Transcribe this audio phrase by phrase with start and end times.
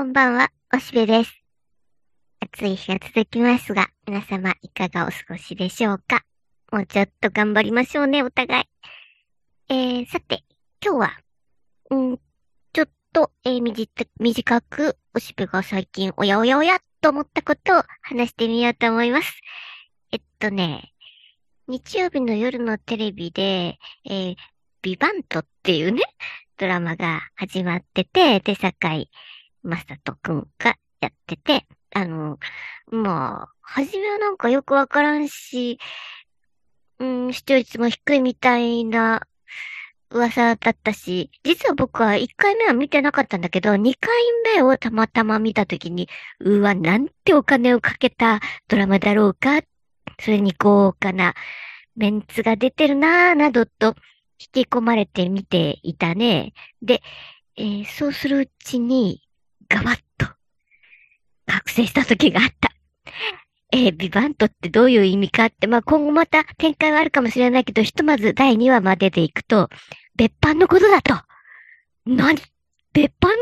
[0.00, 1.42] こんばんは、おしべです。
[2.40, 6.24] 暑い日が続きますが、皆様いかがお過ごしでしょうか？
[6.72, 8.64] もうちょっと頑張りましょうね、お互い。
[9.68, 10.42] えー、さて、
[10.82, 11.18] 今日は、
[11.90, 12.18] うん、
[12.72, 19.38] ちょっと、えー、短く、おしべが最近、おやおやおやと思ったことを話してみようと思います。
[20.12, 20.94] えっとね、
[21.68, 24.36] 日曜日の夜のテレビで、えー、
[24.80, 26.00] ビバントっていうね、
[26.56, 29.10] ドラマが始まってて、で、堺
[29.62, 32.38] まさとくんがやってて、あの、
[32.90, 35.78] まあ、はじめはなんかよくわからんし、
[36.98, 39.22] うん、視聴率も低いみたいな
[40.10, 44.12] 噂だったし、実は僕は1回目は見てなかったんだけど、2回
[44.56, 46.08] 目をたまたま見たときに、
[46.40, 49.62] うわ、なんてお金をかけたドラマだろうか、
[50.20, 51.34] それに豪華な
[51.96, 53.94] メンツが出てるなぁ、などと
[54.38, 56.54] 引き込まれて見ていたね。
[56.82, 57.02] で、
[57.56, 59.22] えー、そうするうちに、
[59.70, 60.26] ガバッと、
[61.46, 62.70] 覚醒した時があった。
[63.72, 69.70] えー、ビバントってどういう意味かって、まあ、今後また展開はあるかもしれないけど、ひとまず第2話まででいくと、
[70.16, 71.14] 別班のことだと。
[72.04, 72.36] 何？
[72.92, 73.36] 別班が？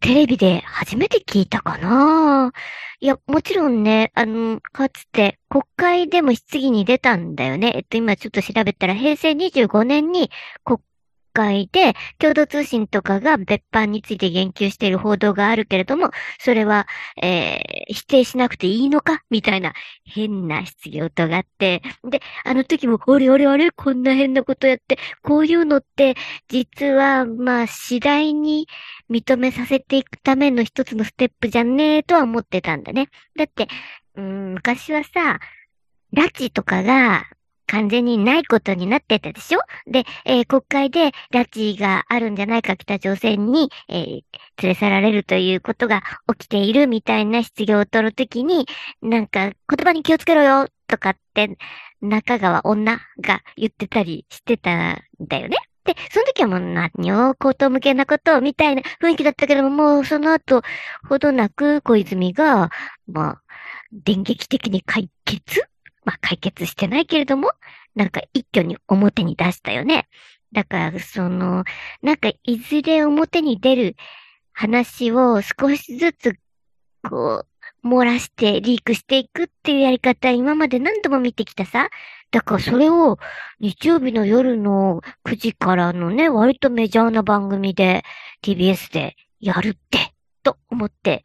[0.00, 2.52] テレビで初めて聞いたかな？
[2.98, 7.72] いや、もちろんね、あの、かつて国会でも質疑に出たんだよね。
[7.76, 10.32] えっと、今ちょっと調べたら、平成25年に
[10.64, 10.80] 国
[11.32, 16.86] 会で共同通信とかが別版について言及している報道があるけれども、それは、
[17.22, 19.72] えー、否定しなくていいのかみたいな
[20.04, 26.16] 変な質疑を疑って、で、あの時も、あれあれあれこんな変なことやって、こういうのって、
[26.48, 28.68] 実は、まあ、次第に
[29.10, 33.08] 認めさせていくための一つのステップじゃねえとは思ってたんだね。
[33.36, 33.68] だって、
[34.16, 35.40] うん、昔はさ、
[36.12, 37.26] 拉致とかが
[37.68, 39.60] 完全にないことになってたでしょ？
[39.86, 44.22] で、えー、国会で拉致があるんじゃないか北朝鮮に、えー、連
[44.62, 46.02] れ去られるということが
[46.36, 48.66] 起きているみたいな質疑を取るときに、
[49.02, 51.56] なんか言葉に気をつけろよとかって
[52.00, 55.56] 中川女が言ってたりしてたんだよね？
[55.84, 60.62] で、その時はもう何を口頭向けなことみたいな雰囲気だったけども、もうその後、
[61.08, 62.70] ほどなく小泉が、
[63.06, 63.42] まあ、
[63.92, 65.66] 電撃的に解決？
[66.08, 67.50] まあ解決してないけれども、
[67.94, 70.08] なんか一挙に表に出したよね。
[70.52, 71.64] だから、その、
[72.00, 73.96] なんかいずれ表に出る
[74.54, 76.40] 話を少しずつ、
[77.06, 77.44] こ
[77.84, 81.90] う、漏らしてリークしていくっていうやり方、今まで何度も見てきたさ。
[82.30, 83.18] だからそれを
[83.60, 88.02] 日曜日の夜の9時からのね、割とメジャーな番組で
[88.42, 91.22] TBS でやるって、と思って、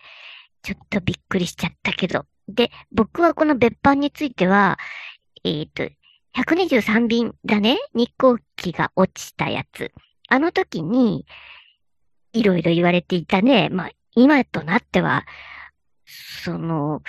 [0.62, 2.26] ちょっとびっくりしちゃったけど。
[2.48, 4.78] で、僕はこの別班については、
[5.44, 5.94] えっ、ー、と、
[6.36, 7.78] 123便だね。
[7.94, 9.92] 日航機が落ちたやつ。
[10.30, 11.26] あの時に、
[12.34, 13.70] いろいろ言われていたね。
[13.70, 15.26] まあ、今となっては、
[16.06, 17.02] その、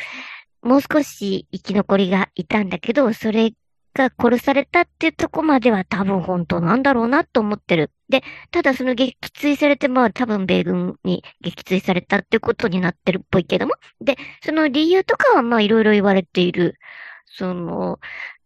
[0.63, 3.53] もう少し生き残りがいたんだけど、それ
[3.95, 7.91] が殺されたっていうとこまでは多分本当なんだろうなと思ってる。
[8.09, 13.75] で、ただその撃墜されて、まあ多分米軍に撃墜されたってことになってるっぽいけども。
[14.01, 16.79] で、その理由とかはまあいろいろ言われている。
[17.27, 17.99] その、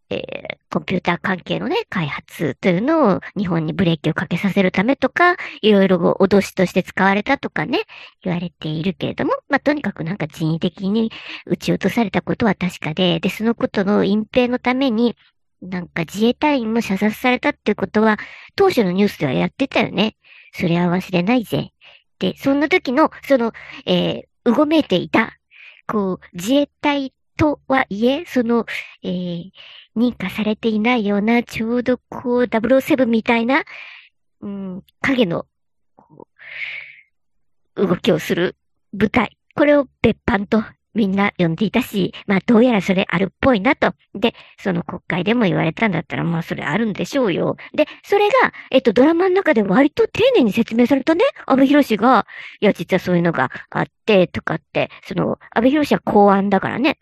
[0.09, 7.81] えー、コンピューター関係のね、開発というのを日本にブレーキをかけさせるためとか、いろいろ脅しとして使われたとかね、
[8.23, 11.11] 言われているけれども、まあ、とにかくなんか人為的に
[11.45, 15.15] 撃ち落とされたことは確かで、で、そのことの隠蔽のために、
[15.61, 18.17] なんか自衛隊員も射殺されたってことは、
[18.55, 20.15] 当初のニュースではやってたよね。
[20.53, 21.71] それは忘れないぜ。
[22.19, 23.53] で、そんな時の、その、
[23.85, 25.37] えー、うごめいていた、
[25.87, 28.65] こう、自衛隊とはいえ、その、
[29.03, 29.51] えー、
[29.95, 33.63] 認可されていないような、ちょうどこう、007みたいな、
[34.41, 35.45] うん、影の、
[35.95, 36.27] こ
[37.75, 38.55] う動きをする
[38.93, 39.37] 舞台。
[39.55, 40.63] これを別班と
[40.93, 43.93] みんな呼んでいたし、まあどうやらそれあるっぽいなと。
[44.15, 47.57] で、その国会でも言われたんだったら、まあそれあるんでしょうよ。
[47.73, 51.23] で、それが、えっと、ドラマの中で割と丁寧に説明されたね。
[51.45, 52.25] 安倍博士が、
[52.61, 56.97] いや、実はそういうのがあって、とかって、その、安倍博士は公安だからね。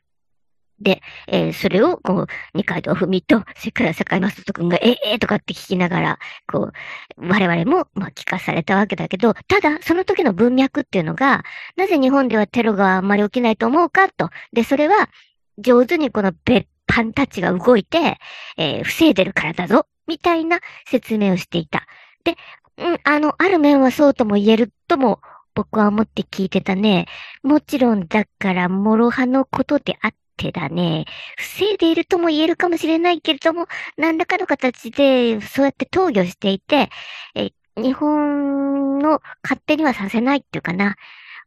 [0.79, 6.71] で、えー、それを、こう、二階堂ふみと、それから坂井正人くんが、ええー、とかって聞きながら、こ
[7.17, 11.43] う、我々も、まあ、聞かされたわけだけど、ただ、その時の文脈っていうのが、
[11.75, 14.29] なぜ日本ではテロがあんまり起きないと思うかと。
[14.53, 15.09] で、それは、
[15.57, 18.17] 上手にこの別班たちが動いて、
[18.57, 21.87] えー、防いでるからだぞ、みたいな説明をしていた。
[22.23, 22.35] で、
[22.77, 25.21] うん、あの、ある面はそうとも言えるとも、
[25.55, 27.07] 僕は思って聞いてたね。
[27.41, 31.05] もちろん、だから、諸刃のことであっ手だね。
[31.37, 33.67] 防いでいるとも言えるかもしれないけれども、
[33.97, 36.89] 何らかの形で、そうやって投与していて、
[37.35, 40.95] え日本の勝手にはさせないっていうかな。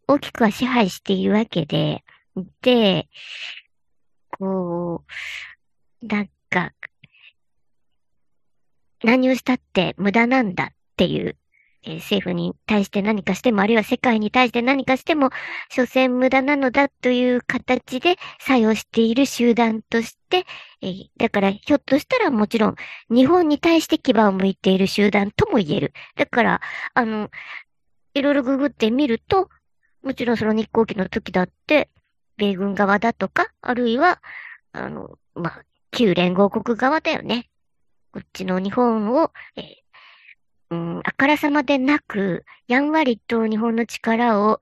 [0.07, 2.05] 大きくは支配しているわけで、
[2.63, 3.09] で、
[4.39, 5.05] こ
[6.03, 6.73] う、なんか、
[9.03, 11.37] 何をしたって無駄なんだっていう、
[11.83, 15.31] えー、政府に対して何かしても、あるいは世界に対して何かしても、
[15.71, 20.45] 所詮無駄なのだという形で作用している集団として、
[20.83, 22.77] えー、だからひょっとしたらもちろん
[23.11, 25.93] 日本に対して牙を向いている集団とも言える。
[26.17, 26.61] だから、
[26.95, 27.31] あの、
[28.15, 29.49] いろいろググってみると、
[30.03, 31.91] もちろんその日航機の時だって、
[32.37, 34.23] 米軍側だとか、あるいは、
[34.73, 37.51] あの、まあ、旧連合国側だよね。
[38.13, 39.65] こっちの日本を、えー、
[40.71, 44.61] うん、あからさまでなく、やんわりと日本の力を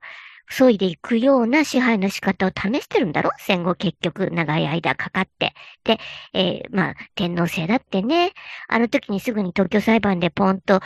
[0.49, 3.29] 削いでいくような支配の仕方を試してるんだろ？
[3.37, 5.53] 戦後結局長い間かかって。
[5.83, 5.99] で、
[6.33, 8.31] えー、まあ、天皇制だってね、
[8.67, 10.81] あの時にすぐに東京裁判でポンと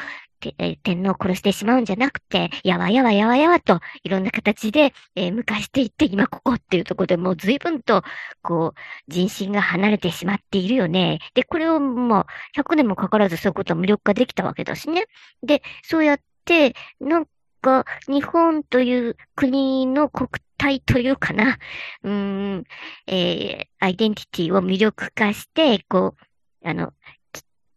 [0.58, 8.04] え天皇を殺してしまうんじゃなくて、やわやわやわやわと、いろんな形で、えー、向していって、今ここっていうところでもう随分と、
[8.42, 11.20] こう、人心が離れてしまっているよね。
[11.34, 12.26] で、これをもう、
[12.60, 15.06] 100年もかからずそういうことを無力化できたわけだしね。
[15.42, 17.28] で、そうやって、なん
[17.62, 21.58] か、日本という国の国体というかな、
[22.04, 22.64] うん、
[23.08, 26.16] えー、アイデンティティを魅力化して、こ
[26.64, 26.94] う、あの、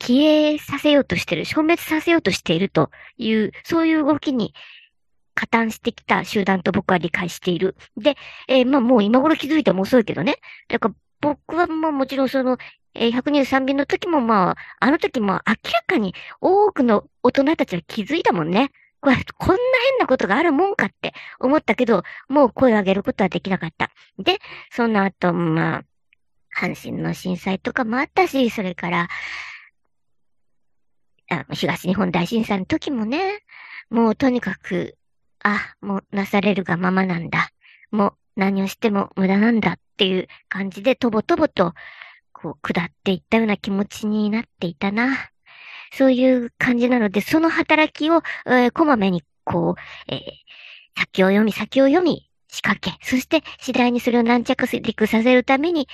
[0.07, 4.55] 消えさせようとしてる、消滅させようとしているという、そういう動きに
[5.35, 7.77] 加担してきた集団と僕は理解している。
[7.97, 8.17] で、
[8.47, 10.37] えー、まあもう今頃気づいても遅いけどね。
[10.69, 12.57] だから僕はもうもちろんその、
[12.95, 18.71] えー、123便の時もまあ、あの時も明らかに多くの大人たちは気づいたもんね。
[19.01, 19.57] これ、こんな
[19.91, 23.91] 変なことがあるもんかって思ったけど、もう声を上げることはできなかった。
[24.19, 24.39] で、
[24.71, 25.85] その後、まあ、
[26.57, 29.09] 阪神の震災とかもあったし、それから、
[31.29, 33.41] あの、東日本大震災の時もね、
[33.91, 34.97] もうとにかく、
[35.43, 37.51] あ、もうなされるがままなんだ。
[37.91, 41.75] もう何をしても無駄なんだっていう感じでとぼとぼと、
[42.33, 45.31] こう、下っていったような気持ちになっていたな。
[45.93, 50.21] そういう感じなので、その働きを、えー、こまめに、こう、えー、
[50.99, 55.89] 先を読み、先を読み、仕掛け、そして次第にそれを軟着陸させるために、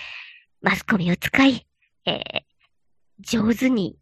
[0.61, 1.67] マスコミを使い、
[2.07, 2.43] えー、
[3.21, 3.97] 上手に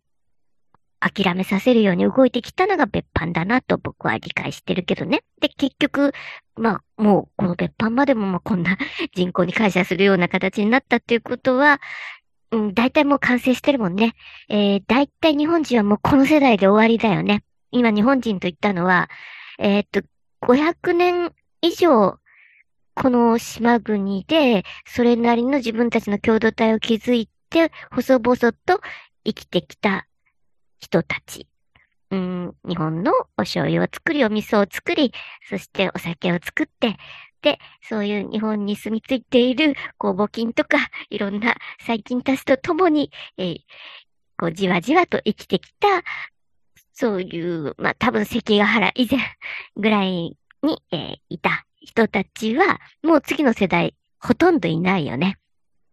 [1.00, 5.22] 諦めさせるように動いてきたのが別班だなと僕は理解してるけどね。
[5.40, 6.12] で、結局、
[6.56, 8.76] まあ、もうこの別班までもまあこんな
[9.14, 11.80] 人口に感謝するような形になったっていうことは、
[12.52, 14.14] うん、大体もう完成してるもんね。
[14.48, 17.44] えー、大体日本人はもうこの世代で終わりだよね。
[17.70, 19.08] 今日本人と言ったのは、
[19.58, 20.02] えー、っと、
[20.42, 21.32] 500年
[21.62, 22.18] 以上、
[22.94, 28.80] この島国で、それなりの自分たちの共同体を築いて、細々と
[29.24, 30.06] 生きてきた
[30.80, 31.46] 人たち。
[32.10, 35.12] うん、日本のお醤油を作り、お味噌を作り、
[35.48, 36.96] そしてお酒を作って、
[37.42, 40.78] で、そういう日本に住み着いているこう募金とか、
[41.08, 43.58] いろんな細菌たちと共に、えー、
[44.36, 46.02] こうじわじわと生きてきた、
[46.92, 49.20] そういう、まあ多分関ヶ原以前
[49.76, 55.38] ぐらいに、えー、いた人たちは、もう次の世代ほとんどいないよね。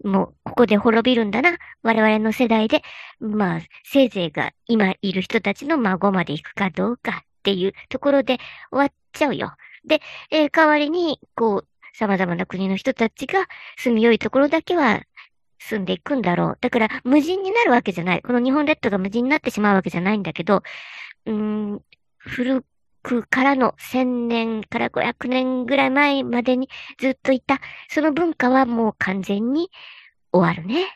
[0.03, 1.57] もう、ここで滅びるんだな。
[1.83, 2.81] 我々の世代で、
[3.19, 8.37] まあ、せいぜいが今いる人たちの孫まで行くかどうかっていうところで
[8.71, 9.53] 終わっちゃうよ。
[9.85, 10.01] で、
[10.31, 15.01] えー、代わりに、こう、様々な国の人たちが住みよいところだけは
[15.59, 16.57] 住んでいくんだろう。
[16.61, 18.21] だから、無人になるわけじゃない。
[18.21, 20.61] この日本列島が無人になってしまうわけじゃないんだけど、
[21.25, 21.81] うーん、
[22.19, 22.63] 古
[23.03, 29.69] くからの1000年から500年ぐらい前までにずっといた、その文化はもう完全に
[30.31, 30.87] 終わるね。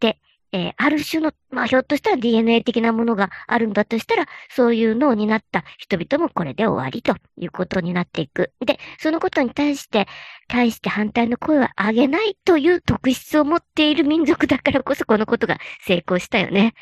[0.00, 0.18] で、
[0.52, 8.52] えー、ある種の、まあ、ひょっとしたら DNA 的なものがあるんだとしたら、そういうのを担った人々もこれで終わりということになっていく。
[8.64, 10.06] で、そのことに対して、
[10.48, 16.74] 対して反対の声は上げないという特質を持っている民族だからこそこのことが成功したよね。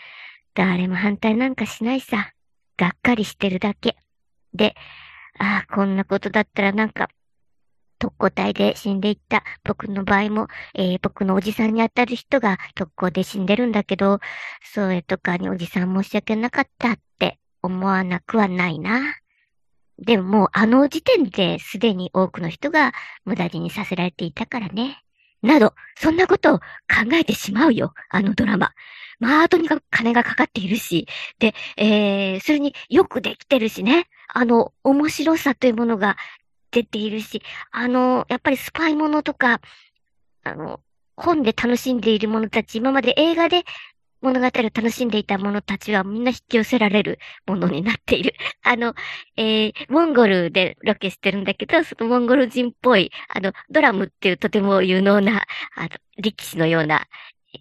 [0.55, 2.33] 誰も反対なんかしないさ。
[2.79, 3.97] がっかりしてるだけ。
[4.55, 4.75] で、
[5.39, 7.09] ああ、こんなことだったらなんか、
[7.99, 14.21] 特攻隊で死んでいった僕の場合も、えー、僕のおじさんに当たる人が特攻で死んでるんだけど、
[14.73, 19.01] それとかにおじさん申し訳なかったって思わなくはないな。
[19.99, 22.93] でももうあの時点ですでに多くの人が
[23.25, 25.03] 無駄死にさせられていたからね。
[25.43, 26.65] など、そんなことを考
[27.13, 28.73] えてしまうよ、あのドラマ。
[29.19, 31.07] まあ、とにかく金がかかっているし、
[31.39, 34.07] で、えー、それによくできてるしね。
[34.29, 36.17] あの、面白さというものが
[36.71, 39.61] 出ているし、あの、やっぱりスパイものとか、
[40.45, 40.81] あの、
[41.17, 43.65] 本で楽しんでいる者たち、今まで映画で
[44.21, 48.35] 物語を楽しんでいた者たちはみんな引き寄せられるものになっている。
[48.63, 48.95] あの、
[49.37, 57.07] えー、モンゴルでロケしてるんだけど、そのモンゴル人っぽい、あの、ドラムっていうとても有能な、あの、力士のような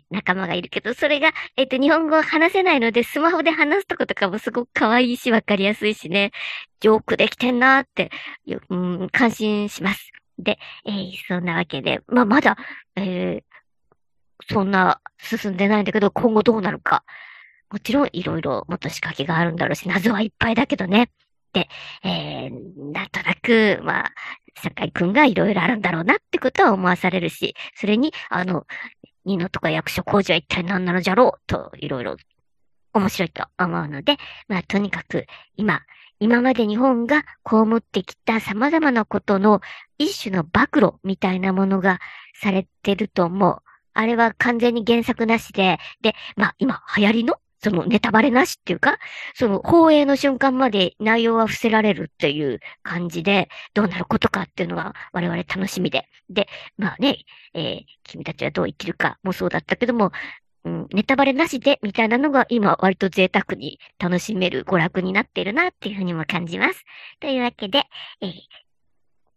[0.10, 6.32] 仲間がいるけど、それが、えっ、と、日本語を話せないので、スマホで話すとことかもすごく可愛いし、わかりやすいしね、
[6.80, 8.12] ジョークできてんなーって、
[8.70, 10.12] うん、感心します。
[10.40, 12.58] で、えー、そんなわけで、まあ、まだ、
[12.96, 17.04] えー、そんな進んでないんだけど、今後どうなるか。
[17.70, 21.10] もちろんいろいろもっと仕掛けがあるんだろうし、謎はいっぱいだけどね。
[21.54, 21.68] で、
[22.04, 24.12] えー、なんとなく、まあ、
[24.62, 28.66] 酒井くんがいろいろあるんだろうなってことは思わされるし、それに、あの、
[29.28, 32.16] ニノとか役所工事は一体何なのじゃろうと、いろいろ
[32.94, 34.18] 面白いと思うので、
[34.48, 35.82] まあ、とにかく、今、
[36.20, 39.62] 今まで日本が被ってきた様々なことの
[39.98, 42.00] 一種の暴露みたいなものが
[42.42, 43.58] されてると思う。
[43.94, 48.98] あれは完全に原作なしで、で、まあ今流行りのそのネタバレなしっていうか、
[49.36, 56.08] その放映の瞬間まで内容は伏せられるっていう感じで、どうなることかっていうのが我々楽しみで。
[56.30, 56.48] で、
[56.78, 57.20] まあね、
[57.54, 60.12] えー、君たちはどう生きるかもそうだったけども、
[60.66, 66.84] うん、ネタバレなしでみたいなのが今割と贅沢に楽しめる娯楽になっているなっていうふうにも感じます。
[67.20, 67.84] というわけで、
[68.22, 68.32] えー、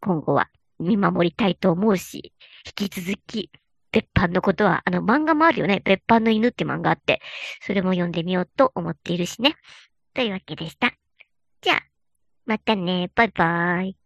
[0.00, 0.48] 今後は
[0.78, 2.32] 見守りたいと思うし、
[2.66, 3.50] 引き続き
[3.92, 5.80] 別班のことは、あの漫画もあるよね。
[5.84, 7.20] 別班の犬って漫画あって、
[7.62, 9.56] それも読んでみようと思っているしね。
[10.14, 10.92] というわけでした。
[11.60, 11.82] じゃあ、
[12.46, 13.10] またね。
[13.14, 13.99] バイバーイ。